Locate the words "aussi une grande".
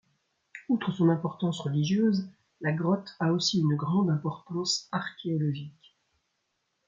3.33-4.09